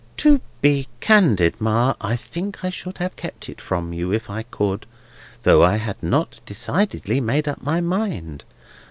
[0.17, 4.41] "To be candid, Ma, I think I should have kept it from you if I
[4.41, 4.87] could:
[5.43, 8.43] though I had not decidedly made up my mind.